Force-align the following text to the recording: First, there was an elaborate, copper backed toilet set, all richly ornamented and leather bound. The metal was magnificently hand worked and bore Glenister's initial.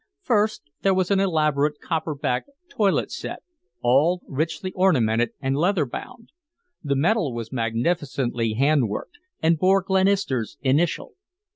First, 0.23 0.63
there 0.81 0.95
was 0.95 1.11
an 1.11 1.19
elaborate, 1.19 1.79
copper 1.79 2.15
backed 2.15 2.49
toilet 2.71 3.11
set, 3.11 3.43
all 3.83 4.23
richly 4.27 4.71
ornamented 4.71 5.33
and 5.39 5.55
leather 5.55 5.85
bound. 5.85 6.29
The 6.83 6.95
metal 6.95 7.35
was 7.35 7.51
magnificently 7.51 8.53
hand 8.53 8.89
worked 8.89 9.19
and 9.43 9.59
bore 9.59 9.83
Glenister's 9.83 10.57
initial. 10.61 11.13